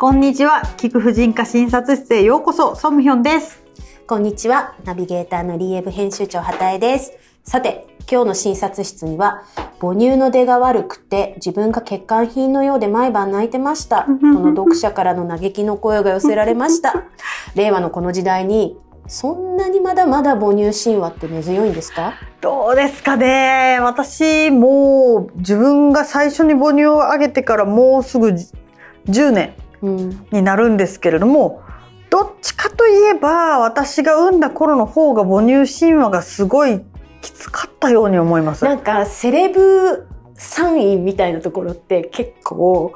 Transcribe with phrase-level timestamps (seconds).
[0.00, 0.62] こんにちは。
[0.76, 3.64] 菊婦人科診察室へようこそ、ソムヒョンです。
[4.06, 4.76] こんにちは。
[4.84, 7.14] ナビゲーターのリーエブ編集長畑江です。
[7.42, 9.42] さて、今日の診察室には、
[9.80, 14.02] 母乳の出が悪くて自分が欠陥品のようで毎晩泣いてました。
[14.22, 16.94] との読者からの嘆きの声が寄せられました。
[17.56, 22.12] 令和のこの時代に、そんなにまだまだ母乳神話って根強いんですか？
[22.40, 28.28] どうですかね私、もう、自分が最初に母乳をあげてからもうすぐ
[29.08, 29.67] 10年うん。
[29.82, 31.62] になるんですけれども、
[32.10, 36.80] どっちかといえば、私が産んだ頃の方が母乳神話がすごい
[37.20, 38.64] きつかったように思います。
[38.64, 42.94] なんか、セレブ産院みたいなところって結構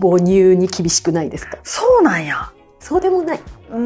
[0.00, 1.58] 母乳に厳しくないですか？
[1.62, 2.52] そうなんや。
[2.80, 3.40] そうでもない。
[3.70, 3.78] うー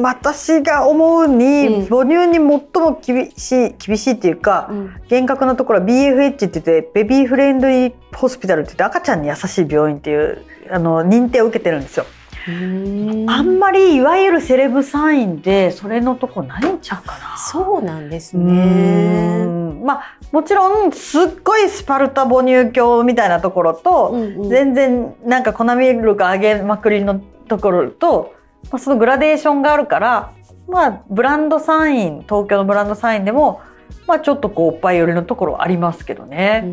[0.00, 2.40] ん私が思うに、うん母乳に最
[2.82, 4.94] も厳しい厳しいっていうか、うん。
[5.08, 12.06] 厳格なところは BFH って言ってベビーフレンドリーホスピタルって言って赤ちゃんに優しい病院っていうあの認定を受けてるんですよ。
[12.46, 17.36] あんまりいわゆるセレブサインでそれのとこないんちゃうかな。
[17.36, 19.44] そうなんですね。
[19.44, 28.34] んまあもちろんすっごいスパルタ母乳鏡みたいなところと、うんうん全然なんか粉ミルク上げまくりのところと、
[28.70, 30.32] まあ、そのグラデーションがあるから
[30.66, 33.60] まあブランドサイン東京のブランドサインでも
[34.06, 36.64] まあちょっとこうおっぱい寄りのところありますけどうね。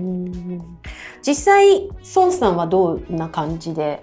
[1.18, 4.02] ん実際孫さんはどんな感じで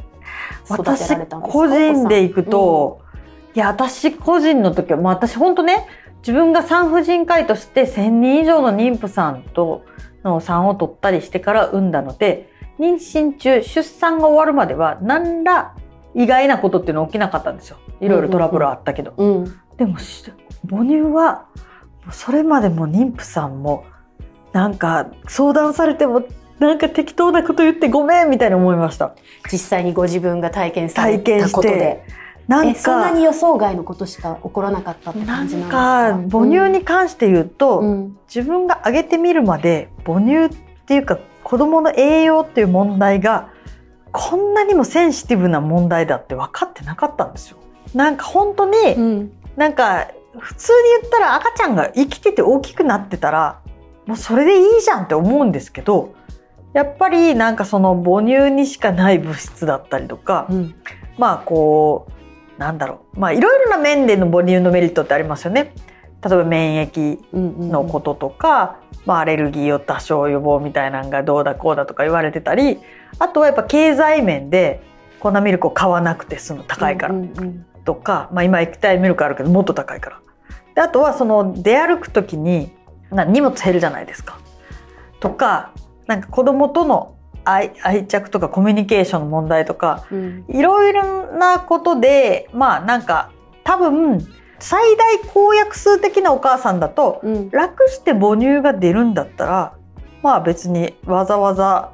[0.65, 1.59] 育て私られたんですか？
[1.59, 3.01] 個人で行くと、
[3.55, 5.87] いや私個人の時は、まあ、私本当ね
[6.19, 9.85] 自分が産婦人科医として1,000人以上の妊婦さんと
[10.25, 15.77] の産を取ったりしてから産んだので妊娠中出産が終わるまでは何ら
[16.15, 17.77] 意外なことっていうのは起きなかったんですよ。
[18.01, 19.61] いろいろトラブルはあったけど、うんうん。
[19.77, 20.25] でもし
[20.69, 21.47] 母乳は
[22.11, 23.85] それまでも妊婦さんも
[24.53, 26.23] なんか相談されても
[26.67, 29.15] なんか適当なこと言ってごめんみたいに思いました。
[29.51, 32.05] 実際にご自分が体験されたことで。
[32.47, 35.79] なんえそんなに予想外のことしか起こらなかったってなん感じなんですか？
[35.79, 38.19] か母乳に関して言うと、うん。
[38.27, 43.49] 自分があげてみるまで母乳っていうか子供の栄養っていう問題が
[44.13, 47.57] こんなにもセンシティブな問題だって分かってなかったんですよ。
[47.95, 49.33] なんか本当に、うん。
[49.57, 53.61] なんか普通に言ったら赤ちゃんが生きてて大きくなってたら
[54.05, 56.13] もうそれでいいじゃんって思うんですけど
[56.75, 60.75] やっぱりなんかその母乳にしかない物質だったりとか、うん。
[61.17, 62.09] まあこ
[62.57, 63.21] うなんだろう。
[63.21, 65.73] まあいろいろな面での母乳のメリットってありますよね。
[66.23, 72.79] 例えば免疫のこととか、まあ、アレルギーを多少予防みたいなのがどうだこうだとか言われてたり
[73.19, 74.81] あとはやっぱ経済面で
[75.21, 77.15] 粉ミルクを買わなくて済む高いから。
[77.85, 80.21] とか、まあ、今液体ミルクあるけどもっと高いから。
[80.75, 82.73] であとはその出歩く時に
[83.11, 84.39] な荷物減るじゃないですか。
[85.21, 85.73] とか
[86.07, 90.45] なんか子供との愛愛着とかコミュニケーションの問題とかうん。
[90.49, 93.31] いろいろなことでまあなんか
[93.65, 94.27] 多分
[94.59, 97.51] 最大公約数的なお母さんだとうん。
[97.51, 99.75] 楽して母乳が出るんだったら
[100.23, 101.93] まあ別にわざわざ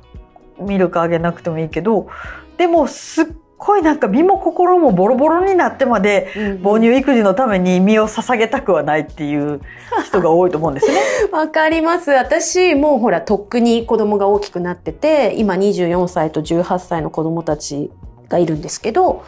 [0.60, 2.08] ミルクあげなくてもいいけど
[2.58, 3.26] でもすっ
[3.60, 9.60] ごいなんか身も心もボロボロになってまでうん母乳育児のために身を捧げたくはないっていう
[10.04, 10.98] 人が多いと思うんですね。
[11.30, 12.10] わかります。
[12.10, 17.90] 私もうほら、とっくに子供が大きくなってて、今24歳と18歳の子供たち
[18.28, 19.22] がいるんですけど、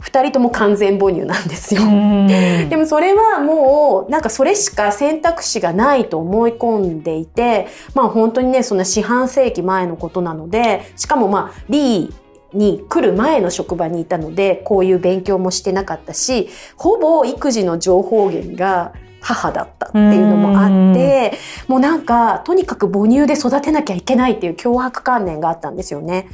[0.00, 1.80] 二人とも完全母乳なんですよ。
[2.28, 12.25] ででもそれはもう、なんかそれしか選択肢がないと思い込んでいて、まあ本当にね、そんな四半世紀前のことなので、しかもまあ、リー
[12.56, 21.32] に来る前の職場にいたので、こういう勉強もしてなかったし、ほぼ育児の情報源が母だったっていうのもあって、
[21.66, 26.28] もうなんか、とにかく母乳で育てなきゃいけないっていう脅迫観念があったんですよね。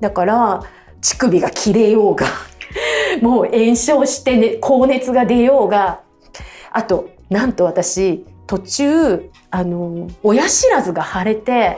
[0.00, 0.62] だから、
[1.00, 2.26] 乳首が切れようが、
[3.20, 6.00] もう炎症して、ね、高熱が出ようが、
[6.70, 11.76] あと、なんと私、途中、あの、親知らずが腫れて、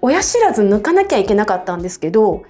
[0.00, 2.42] 親知らず抜かなきゃいけなかったんですけど、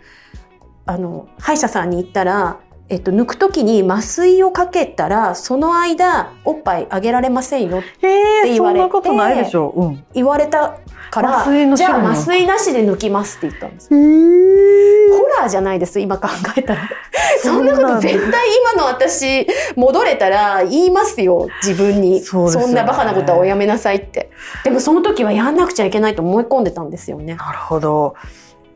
[0.89, 8.09] あの、歯医者さんに行ったら、えっと、抜くときに麻酔をかけたら、その間、おっぱいあげられませんよって
[8.45, 9.83] えー、言われてそんなことないでしょう。
[9.83, 10.05] うん。
[10.15, 10.79] 言われた
[11.11, 13.89] から、麻酔のじゃあ麻酔なしで抜きますって言ったんです。
[13.93, 14.89] えー
[15.19, 16.89] ホラーじゃないです、今考えたら。
[17.43, 19.47] そんなこと絶対今の私、
[19.77, 22.23] 戻れたら言いますよ、自分に。
[22.23, 24.31] そねんなバカなことはおやめなさいって。
[24.65, 27.35] でもその時はやんなくちゃいけないと思い込んでたんですよね。
[27.35, 28.15] なるほど。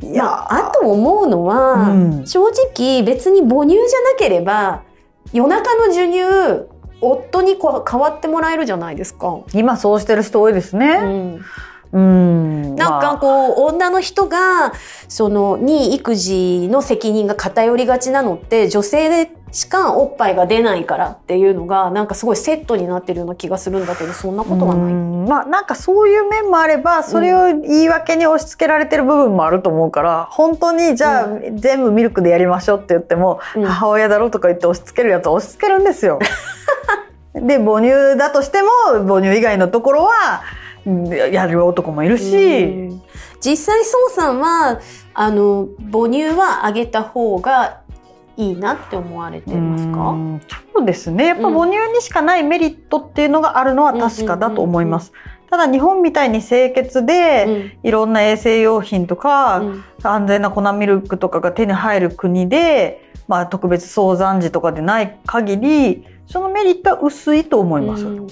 [0.03, 4.83] いや、まあ、あと思うのは、うん正直別に母乳じゃなければ、
[5.33, 6.67] 夜中の授乳、
[7.01, 9.41] 夫にこう代わってもらえるじゃないですか。
[9.55, 10.99] 今そうしてる人多いですうね。
[10.99, 11.41] ん、
[11.93, 12.75] うん。
[12.77, 14.73] なんかこう、女の人が、
[15.09, 24.93] その、に育児の責任が偏りがちなのって、女性でしかおっぱいが出ないからっていうのが、なんかすごいセットになってるような気がするんだけど、そんなことはない。
[24.93, 36.19] うんまあなんかそういう面もあればそれを言い訳に押し付けられてる部分もあると思うから本当にじゃあ、全部ミルクでやりましょうって言っても、うん母親だろとか言って押し付けるやつは押し付けるんですよ。
[37.35, 38.69] で母乳だとしても
[39.07, 40.62] 母乳以外のところはうん
[41.33, 43.03] やる男もいるし、うん。
[43.41, 44.81] 実際、宋さんは、
[45.15, 47.81] あの、母乳はあげた方が
[48.37, 50.11] いいなって思われてますか？
[50.11, 50.41] うん
[50.75, 51.27] そうですね。
[51.27, 51.55] やっぱうん。
[51.55, 55.13] 母乳にしかないメリットっていうのがあるのは確かだと思います。
[55.51, 57.45] ただ日本みたいに清潔で、
[57.83, 57.89] うん。
[57.89, 59.85] いろんな衛生用品とか、うん。
[60.03, 68.05] 安全な粉ミルクとかが手に入る国で、まあ、特別早産児とかでない限りそのメリットは薄いと思います。
[68.05, 68.27] うん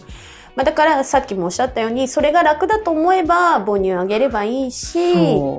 [0.56, 4.99] まあ、だからさっきもおっしゃったようにそれが楽だと思えば母乳あげればいいし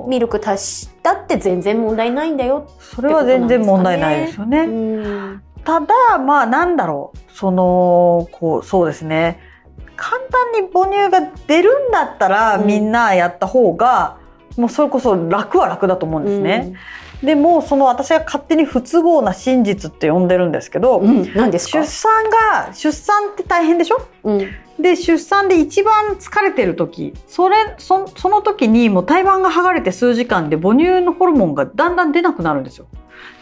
[0.06, 2.68] ミルク足したって全然問題ないんだよ。
[2.78, 4.58] それは全然問題ないですよね。
[4.60, 5.42] うん。
[5.64, 7.18] ただまあなんだろう。
[7.32, 9.40] そのこうそうですね。
[9.96, 12.66] 簡単に母乳が出るんだったら、うん。
[12.66, 14.18] みんなやった方が
[14.56, 16.74] もうそれこそ楽は楽だと思うんですね。
[17.22, 21.20] でもその私が勝手に不都合な真実って呼んでるんですけど、うん。
[21.20, 21.80] うん、何ですか？
[21.80, 24.02] 出産が出産って大変でしょ？
[24.24, 24.40] うん
[24.78, 32.86] で出産で一番疲れてる時それそその時にもう胎盤が剥がれて数時間で母乳のホルモンがだんだん出なくなるんですよ。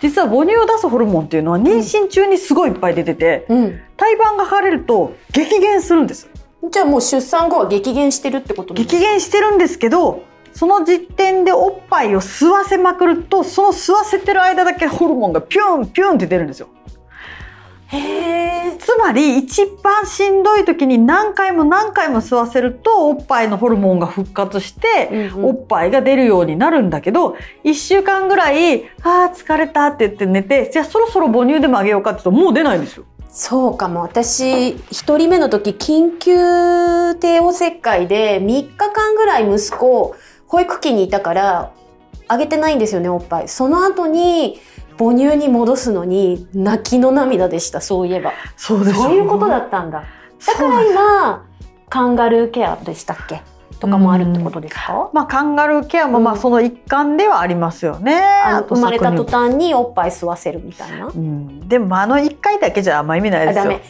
[0.02, 3.80] 実は母乳を出すホルモンっていうのは妊娠中にすごいいっぱい出ててうん。
[3.96, 6.28] 胎盤が剥がれると激減するんです。
[6.70, 8.92] じゃあもう出産後は激減してるってことですか？
[8.96, 16.68] 激減してるんですけどその時点でおっぱいを吸わせまくるとその吸わせてる間だけホルモンがピュンピュンって出るんですよ
[17.92, 18.76] へえ。
[18.78, 33.04] つまり一番しんどい時に何回も何回も吸わせるとおっぱいのホルモンが復活して、おっぱいが出るようになるんだけど1週間ぐらい「あー疲れた」って言って寝てじゃあそろそろ母乳でもあげようかって言うともう出ないんですよ。
[33.32, 34.02] そうかも。
[34.02, 40.16] 私、一人目の時、緊急帝王切開で3日間ぐらい息子、
[40.48, 41.70] 保育器にいたから、
[42.26, 43.48] あげてないんですよね、おっぱい。
[43.48, 44.60] その後に、
[45.00, 48.34] 母乳に戻すのに、泣きの涙でした、そういえば。
[48.54, 50.04] そうですそういうことだったんだ。
[50.46, 51.46] だから今、
[51.88, 53.40] カンガルーケアでしたっけ？
[53.80, 55.08] とかもあるってことですか？
[55.14, 58.20] まあ、カンガルーケアもまあうんその一環ではありますよね。
[58.44, 61.06] とあの生まれた途端におっぱい吸わせるみたいな？
[61.06, 63.80] うん、でもあの1回だけじゃあんま意味ないですよ。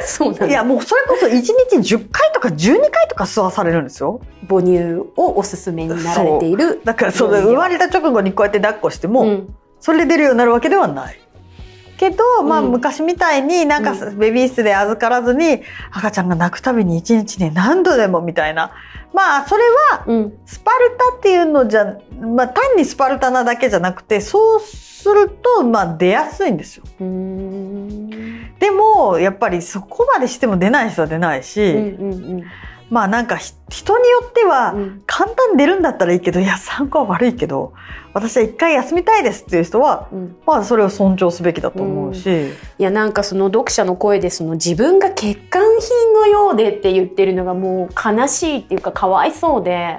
[0.06, 4.20] そうないやもうそれこそ1日10回とか12回とか吸わされるんですよ。
[4.48, 6.80] 母乳をおすすめになられている。
[6.82, 9.54] だからその生まれた直後にこうやって抱っこしても、うん
[9.84, 11.20] それで出るようになるわけではない。
[11.98, 15.60] けど、まあうん昔みたいになんかうベビー室で預からずに
[15.92, 18.72] 赤ちゃんが泣くたびに1日に何度でもみたいな。
[19.12, 20.38] まあそれはうん。
[20.46, 26.84] スパルタっていうのじゃ、まあ単にスパルタなだけじゃなくて、そうするとまあ出やすいんですよ。
[26.98, 32.44] でもやっぱりそこまでしても出ない人は出ないし、うんうん
[32.90, 35.02] まあなんかひ人によっては、うん。
[35.06, 37.72] 簡単に出るんだったらいいけどいや参考は悪いけど
[38.12, 40.36] 私は一回休みたいですっていう人はうん。
[40.46, 42.48] まあそれを尊重すべきだと思うし、
[42.78, 49.98] いやなんかその読者の声でその自分が欠陥品のようでって言ってるのがもう悲しいっていうかかわいそうで。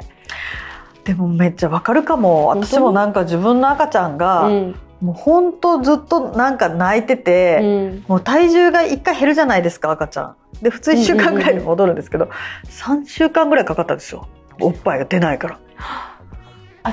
[1.03, 4.75] でもめっちゃわかるかも私もなんか自分の赤ちゃんが、うん。
[5.05, 8.05] もうほんとずっとなんか泣いてて、うん。
[8.07, 10.35] もう体重が1回減るじゃないですか赤ちゃん。
[10.63, 12.29] で普通1週間ぐらいに戻るんですけど、
[12.65, 14.27] 3週間ぐらいかかったんですよ
[14.59, 15.59] おっぱいが出ないから。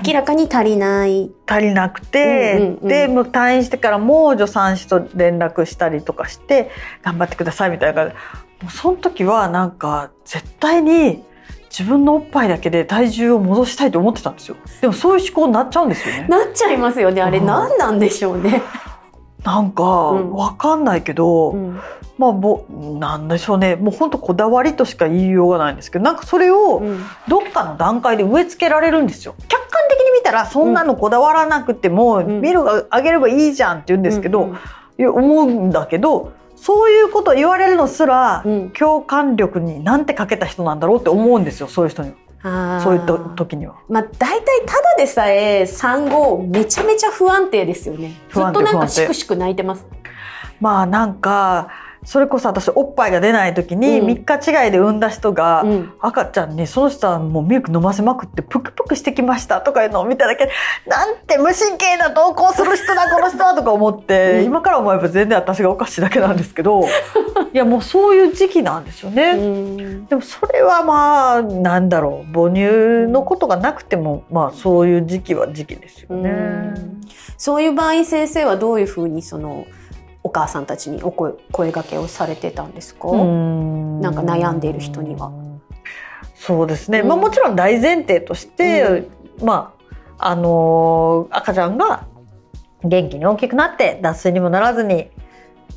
[0.04, 1.30] 明らかに足りない。
[1.46, 6.70] 足りなくて、うんうんうんでもう退院してからもう助産師と連絡したりとかして
[7.02, 8.18] 頑張ってくださいみたいな感じで
[8.64, 11.24] もうその時はなんか絶対に
[11.76, 14.56] 自分のおっぱいだけで体重を戻したいと思ってたんですよ。
[14.82, 16.26] でもそういう思考になっちゃうんですよね。
[16.28, 17.22] なっちゃいますよね。
[17.22, 18.62] あれうん何なんでしょうね。
[19.42, 20.32] なんかうん。
[20.32, 21.80] わかんないけど、うん。
[22.18, 23.76] まあぼなんでしょうね。
[23.76, 27.02] もう本当こだわりとしか言いようがないんですけどなんかそれをうん。
[27.26, 29.34] どっかの段階で植え付けられるんですよ。
[29.48, 32.42] 客観的に見たらそんなのこだわらなくても、ん。
[32.42, 34.58] ミルがあげればいいじゃんって言うんですけど、うん
[34.98, 36.32] 思うんだけど
[36.62, 43.74] そういうこと言われるのすら、うん共感力になんてかけた人なんだろうって思うんですよそういう人にはそういうと時には。
[43.88, 48.12] まあ、大体ただでさえ産後めちゃめちゃ不安定ですよね。
[48.32, 49.86] ずっとなんかしくしく泣いてます。
[50.60, 51.68] まあなんか
[52.04, 54.06] それこそ私おっぱいが出ない時にうん。
[54.08, 55.92] 3日違いで産んだ人が、うん。
[56.00, 60.52] 赤ちゃんにその人はもうミルク飲ませまくってプクプクしてきましたとかいうのを見ただけで
[60.86, 64.44] なんて無神経な投稿する人だこの人はとか思って、うん。
[64.46, 66.82] 今から思えば全然私がおかしいだけなんですけど
[67.54, 69.30] いやもうそういう時期なんですよね。
[69.32, 70.06] うん。
[70.06, 76.30] でもそれはまあなんだろう母乳のことがなくてもまあそういう時期は時期ですよね。
[76.30, 77.00] うん。
[77.36, 79.66] そういう場合先生はどういうふうにその
[80.24, 84.00] お母さんたちにお声声掛けをされてたんですか、うん。
[84.00, 85.32] なんか悩んでいる人には。
[86.34, 87.08] そうですね、うん。
[87.08, 89.08] まあ、もちろん大前提として、
[89.42, 89.74] ま
[90.18, 92.06] ああのー赤ちゃんが
[92.84, 95.10] 元気に大きくなって脱水にもならずに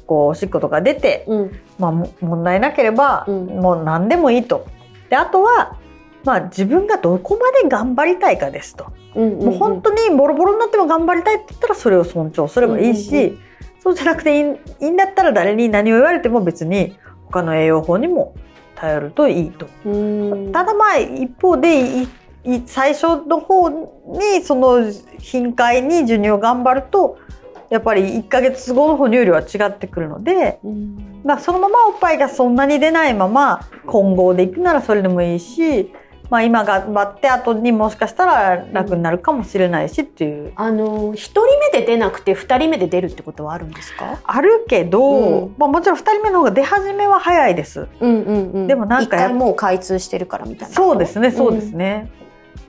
[0.07, 1.59] こうおしっことか出て、うん。
[1.79, 3.45] まあ、も問題なければ、うん。
[3.47, 4.67] もう何でもいいと。
[5.09, 5.77] であとは、
[6.23, 8.91] まあ、自分がどこまで頑張りたいかですと。
[9.15, 13.39] うんもう本当にボロボロになっても頑張りたいって言ったらそれを尊重すればいいし、うんうん
[13.86, 14.39] そうじゃなくてい
[14.80, 18.34] いんだったら誰に何を言われても別に他の栄養法にも
[18.74, 19.68] 頼るといいと。
[19.86, 19.89] う
[20.48, 22.08] んただまあ一方で
[22.65, 27.20] 最初の方にその頻回に授乳を頑張ると
[27.70, 35.92] やっぱり1ヶ月後の哺乳量は違ってくるので、うんまあ、そのままおっぱいがそんなに出ないまま混合でいくならそれでもいいし、
[36.29, 40.53] まあ、今頑張って後にもしかしたら楽になるかもしれないしっていう。
[40.55, 44.20] あの一人目で出なくて二人目で出るってことはあるんですか？
[44.24, 45.55] あるけど、うん。
[45.58, 47.88] まあ、もちろん2人目の方が出始めは早いです。
[48.00, 48.67] うんうんうん。
[48.67, 50.75] でもなんかもう開通してるからみたいな。
[50.75, 52.10] そうですねそうですね、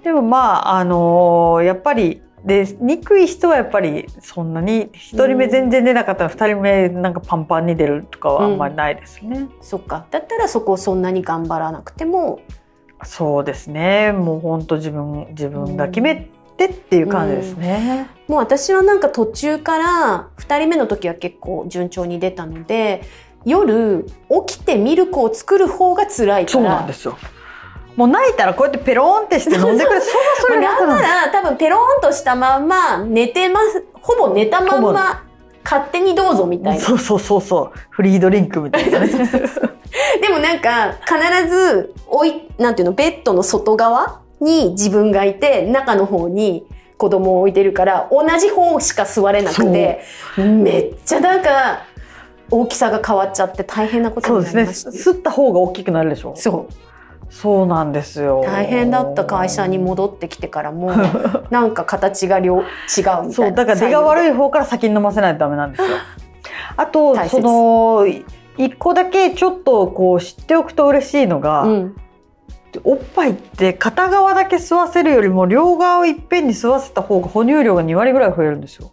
[0.02, 4.90] でもまああのーやっぱりで憎い人はやっぱりそんなに1
[5.26, 9.52] 人目全然出なかったら2人目なんかパンパンに出るとかはあんまりないですね、うん。
[9.60, 10.06] そっか。
[10.10, 12.40] だったらそこをそんなに頑張らなくても
[13.04, 14.12] そうですね。
[14.12, 23.02] もう本当自分自分が決めてっていう感じですね、もう私はなんか途中から2人目の時は結構順調に出たので
[23.44, 24.06] 夜
[24.46, 26.52] 起きてミルクを作る方が辛いから。
[26.52, 27.18] そうなんですよ。
[27.94, 33.84] もう泣いたらこうやってペロンってして飲んでくれそれはそれなんなら多分ペロンとしたまんま寝てます。
[33.94, 35.24] ほぼ寝たまんま
[35.64, 36.82] 勝手にどうぞみたいな。
[36.82, 37.78] そうそうそうそう。
[37.90, 39.08] フリードリンクみたいなね
[40.20, 46.66] でもなんか必ずおいなんていうのベッドの外側に自分がいて中の方に
[46.98, 50.00] 子供を置いてるから同じ方しか座れなくて
[50.38, 51.84] めっちゃなんか
[52.50, 54.90] 大きさが変わっちゃって大変なことそうにですねなりました。
[55.10, 56.34] 吸った方が大きくなるでしょ？
[56.36, 56.72] そう。
[57.28, 58.42] そうなんですよ。
[58.46, 60.92] 大変だった会社に戻ってきてからも
[61.50, 62.64] なんか形が両違うみ
[63.04, 63.32] たいな。
[63.32, 65.88] そうだから出が悪い方から先に飲ませないとダメなんですよ。
[66.76, 68.06] あとその
[68.58, 71.96] 一個だけちょっとこう知っておくと嬉しいのが、うん
[72.84, 78.90] おっぱいって片側だけ吸わせるよりも両側をいっぺんに吸わせた方が哺乳量が2割ぐらい増えるんですよ。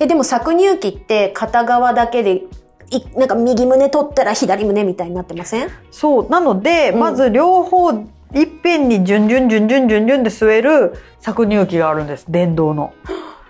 [0.00, 2.42] えでも搾乳期って片側だけで
[2.90, 5.70] いなんか右胸取ったら左胸みたいになってません？
[5.90, 10.92] そうなので、うんまず両方いっぺんに順々順々順々で吸える
[11.22, 12.92] 搾乳機があるんです電動の。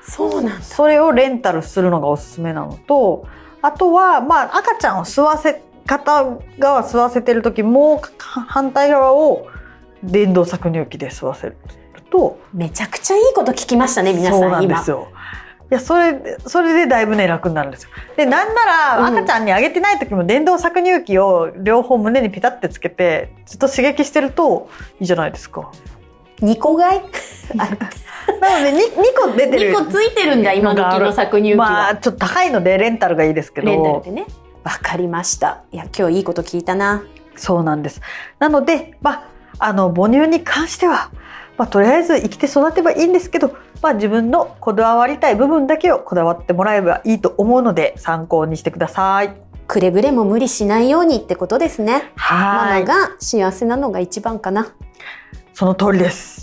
[0.03, 3.27] そうなんだそれをレンタルするのがおすすめなのと
[3.63, 6.25] あとはまあ赤ちゃんを吸わせ片
[6.59, 9.49] 側吸わせてる時もう反対側を
[10.03, 11.57] 電動搾乳機で吸わせる
[12.11, 15.09] とめちゃくちゃいいこと聞きましたね皆さんそうなんで今すよ。
[15.71, 17.89] いやそれそれでだいぶね楽になるんですよ。
[18.15, 24.69] でなんならうん赤ちゃんにあげてない時も電動搾乳機を両方胸にピタってつけてずっと刺激してると
[25.01, 25.73] いいじゃないですか。
[26.43, 27.01] 2個買い？
[27.57, 29.71] なので 2, 個出てる。
[29.73, 33.67] 2個ついてるんだ今時の搾乳機は、まあちょっと高いのでレンタルがいいですけど。
[33.69, 34.27] レンタルでね。
[34.65, 35.63] わかりました。
[35.73, 37.03] いや今日いいこと聞いたな。
[37.35, 38.01] そうなんです。
[38.39, 41.11] なので、まあ、あの母乳に関しては、
[41.57, 49.35] まあ、とりあえず生きて育てばいいんですけど、まあ、自分のこだわりたい部分だけをこだわってもらえばいいと思うので参考にしてください。
[49.67, 52.13] くれぐれも無理しないようにってことですね。
[52.17, 52.81] マはい。
[52.83, 54.73] マが幸せなのが一番かな
[55.55, 56.42] その通りです。